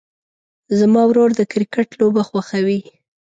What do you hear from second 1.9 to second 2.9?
لوبه خوښوي.